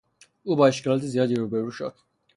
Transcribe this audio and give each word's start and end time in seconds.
او 0.43 0.55
با 0.55 0.67
اشکالات 0.67 1.01
زیادی 1.01 1.35
روبرو 1.35 1.71
شد. 1.71 1.93